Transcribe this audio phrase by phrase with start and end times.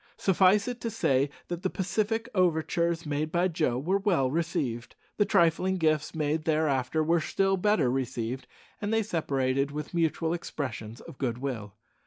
[0.17, 5.25] Suffice it to say that the pacific overtures made by Joe were well received, the
[5.25, 8.47] trifling gifts made thereafter were still better received,
[8.81, 11.75] and they separated with mutual expressions of good will.